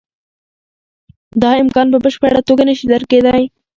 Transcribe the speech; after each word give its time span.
دا 1.41 1.51
امکان 1.63 1.87
په 1.93 1.97
بشپړه 2.03 2.41
توګه 2.47 2.63
نشي 2.69 2.85
رد 2.93 3.05
کېدای. 3.11 3.43